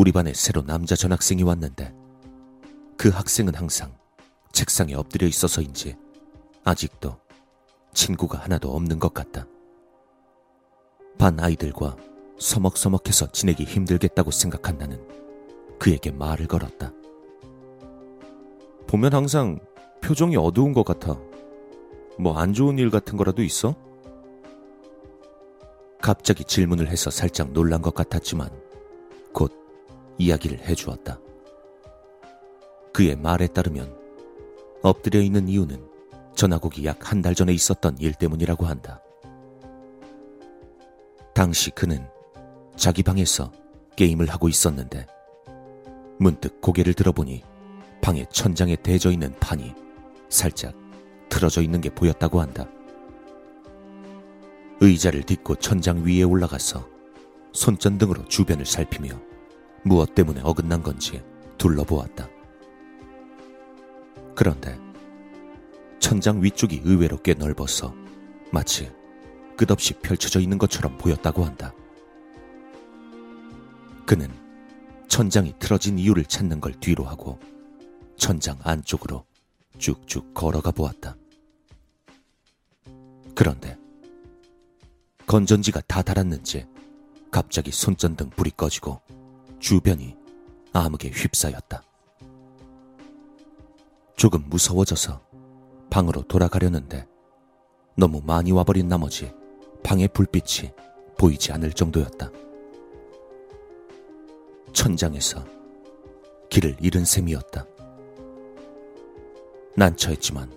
우리 0.00 0.12
반에 0.12 0.32
새로 0.32 0.62
남자 0.62 0.96
전학생이 0.96 1.42
왔는데 1.42 1.94
그 2.96 3.10
학생은 3.10 3.54
항상 3.54 3.94
책상에 4.50 4.94
엎드려 4.94 5.26
있어서인지 5.26 5.94
아직도 6.64 7.18
친구가 7.92 8.38
하나도 8.38 8.74
없는 8.74 8.98
것 8.98 9.12
같다. 9.12 9.46
반 11.18 11.38
아이들과 11.38 11.98
서먹서먹해서 12.38 13.30
지내기 13.32 13.64
힘들겠다고 13.64 14.30
생각한 14.30 14.78
나는 14.78 15.06
그에게 15.78 16.10
말을 16.10 16.46
걸었다. 16.46 16.94
보면 18.86 19.12
항상 19.12 19.60
표정이 20.00 20.34
어두운 20.38 20.72
것 20.72 20.82
같아. 20.82 21.20
뭐 22.18 22.38
안 22.38 22.54
좋은 22.54 22.78
일 22.78 22.88
같은 22.88 23.18
거라도 23.18 23.42
있어? 23.42 23.74
갑자기 26.00 26.42
질문을 26.42 26.88
해서 26.88 27.10
살짝 27.10 27.52
놀란 27.52 27.82
것 27.82 27.92
같았지만 27.92 28.48
곧 29.34 29.59
이야기를 30.20 30.60
해주었다. 30.68 31.18
그의 32.92 33.16
말에 33.16 33.46
따르면 33.46 33.96
엎드려 34.82 35.20
있는 35.20 35.48
이유는 35.48 35.88
전화국이 36.34 36.84
약 36.84 36.98
한 37.10 37.22
달 37.22 37.34
전에 37.34 37.52
있었던 37.52 37.96
일 37.98 38.12
때문이라고 38.14 38.66
한다. 38.66 39.02
당시 41.34 41.70
그는 41.70 42.06
자기 42.76 43.02
방에서 43.02 43.50
게임을 43.96 44.28
하고 44.28 44.48
있었는데 44.48 45.06
문득 46.18 46.60
고개를 46.60 46.92
들어보니 46.94 47.42
방의 48.02 48.26
천장에 48.30 48.76
대져 48.76 49.10
있는 49.10 49.34
판이 49.40 49.72
살짝 50.28 50.74
틀어져 51.30 51.62
있는 51.62 51.80
게 51.80 51.88
보였다고 51.90 52.40
한다. 52.40 52.66
의자를 54.80 55.22
딛고 55.22 55.56
천장 55.56 56.04
위에 56.04 56.22
올라가서 56.22 56.86
손전등으로 57.52 58.26
주변을 58.28 58.64
살피며 58.66 59.29
무엇 59.82 60.14
때문에 60.14 60.40
어긋난 60.42 60.82
건지 60.82 61.22
둘러보았다. 61.58 62.28
그런데 64.34 64.78
천장 65.98 66.42
위쪽이 66.42 66.82
의외로 66.84 67.18
꽤 67.18 67.34
넓어서 67.34 67.94
마치 68.50 68.90
끝없이 69.56 69.94
펼쳐져 69.94 70.40
있는 70.40 70.58
것처럼 70.58 70.96
보였다고 70.96 71.44
한다. 71.44 71.74
그는 74.06 74.28
천장이 75.08 75.54
틀어진 75.58 75.98
이유를 75.98 76.24
찾는 76.24 76.60
걸 76.60 76.72
뒤로 76.80 77.04
하고 77.04 77.38
천장 78.16 78.58
안쪽으로 78.62 79.24
쭉쭉 79.78 80.34
걸어가 80.34 80.70
보았다. 80.70 81.16
그런데 83.34 83.76
건전지가 85.26 85.82
다 85.86 86.02
닳았는지 86.02 86.66
갑자기 87.30 87.70
손전등 87.70 88.30
불이 88.30 88.50
꺼지고 88.56 89.00
주변이 89.60 90.16
암흑에 90.72 91.10
휩싸였다. 91.12 91.82
조금 94.16 94.44
무서워져서 94.48 95.20
방으로 95.90 96.22
돌아가려는데 96.22 97.06
너무 97.94 98.22
많이 98.24 98.52
와버린 98.52 98.88
나머지 98.88 99.32
방의 99.82 100.08
불빛이 100.08 100.72
보이지 101.18 101.52
않을 101.52 101.72
정도였다. 101.72 102.30
천장에서 104.72 105.44
길을 106.48 106.76
잃은 106.80 107.04
셈이었다. 107.04 107.66
난처했지만 109.76 110.50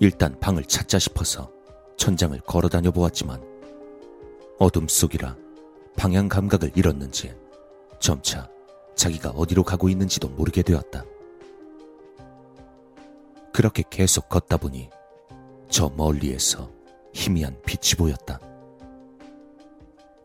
일단 0.00 0.38
방을 0.40 0.64
찾자 0.64 0.98
싶어서 0.98 1.50
천장을 1.96 2.38
걸어 2.40 2.68
다녀 2.68 2.90
보았지만 2.90 3.40
어둠 4.58 4.88
속이라 4.88 5.36
방향 5.96 6.28
감각을 6.28 6.72
잃었는지 6.74 7.41
점차 8.02 8.50
자기가 8.96 9.30
어디로 9.30 9.62
가고 9.62 9.88
있는지도 9.88 10.28
모르게 10.28 10.62
되었다. 10.62 11.04
그렇게 13.52 13.84
계속 13.88 14.28
걷다 14.28 14.56
보니 14.56 14.90
저 15.70 15.88
멀리에서 15.96 16.70
희미한 17.14 17.56
빛이 17.64 17.94
보였다. 17.96 18.40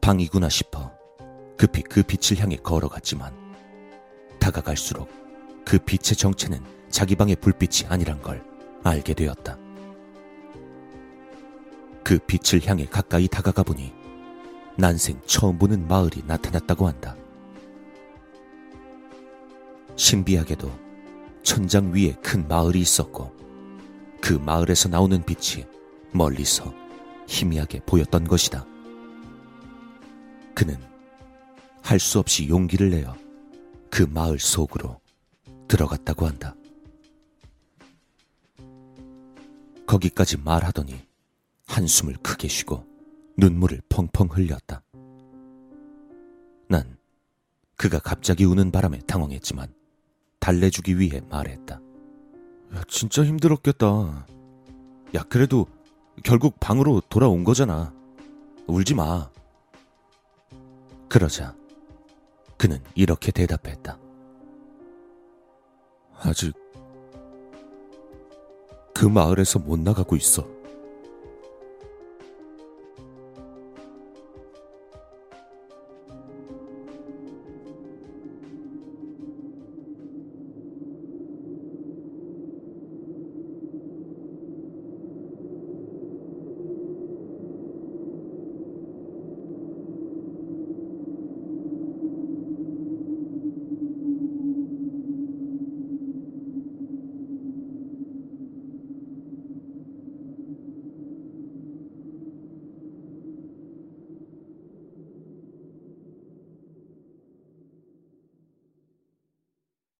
방이구나 0.00 0.48
싶어 0.48 0.90
급히 1.58 1.82
그 1.82 2.02
빛을 2.02 2.40
향해 2.40 2.56
걸어갔지만 2.56 3.34
다가갈수록 4.40 5.10
그 5.66 5.78
빛의 5.78 6.16
정체는 6.16 6.64
자기 6.88 7.16
방의 7.16 7.36
불빛이 7.36 7.86
아니란 7.90 8.22
걸 8.22 8.42
알게 8.82 9.12
되었다. 9.12 9.58
그 12.02 12.18
빛을 12.18 12.66
향해 12.66 12.86
가까이 12.86 13.28
다가가 13.28 13.62
보니 13.62 13.92
난생 14.78 15.20
처음 15.26 15.58
보는 15.58 15.86
마을이 15.86 16.22
나타났다고 16.26 16.86
한다. 16.86 17.17
신비하게도 19.98 20.70
천장 21.42 21.92
위에 21.92 22.12
큰 22.22 22.46
마을이 22.46 22.80
있었고 22.80 23.36
그 24.20 24.32
마을에서 24.34 24.88
나오는 24.88 25.22
빛이 25.24 25.66
멀리서 26.12 26.72
희미하게 27.26 27.80
보였던 27.80 28.24
것이다. 28.28 28.64
그는 30.54 30.76
할 31.82 31.98
수 31.98 32.18
없이 32.18 32.48
용기를 32.48 32.90
내어 32.90 33.16
그 33.90 34.02
마을 34.02 34.38
속으로 34.38 35.00
들어갔다고 35.66 36.26
한다. 36.26 36.54
거기까지 39.86 40.36
말하더니 40.36 40.94
한숨을 41.66 42.16
크게 42.22 42.46
쉬고 42.46 42.86
눈물을 43.36 43.80
펑펑 43.88 44.28
흘렸다. 44.30 44.82
난 46.68 46.96
그가 47.76 47.98
갑자기 47.98 48.44
우는 48.44 48.70
바람에 48.70 48.98
당황했지만 49.06 49.72
달래주기 50.48 50.98
위해 50.98 51.20
말했다. 51.28 51.78
야, 52.74 52.82
진짜 52.88 53.22
힘들었겠다. 53.22 54.26
야, 55.14 55.22
그래도 55.28 55.66
결국 56.24 56.58
방으로 56.58 57.02
돌아온 57.10 57.44
거잖아. 57.44 57.92
울지 58.66 58.94
마. 58.94 59.28
그러자 61.06 61.54
그는 62.56 62.80
이렇게 62.94 63.30
대답했다. 63.30 63.98
아직 66.20 66.54
그 68.94 69.04
마을에서 69.04 69.58
못 69.58 69.78
나가고 69.78 70.16
있어. 70.16 70.48